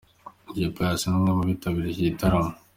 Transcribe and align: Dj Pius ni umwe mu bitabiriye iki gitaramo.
Dj 0.53 0.65
Pius 0.75 1.01
ni 1.05 1.15
umwe 1.17 1.31
mu 1.37 1.43
bitabiriye 1.49 1.91
iki 1.93 2.07
gitaramo. 2.09 2.51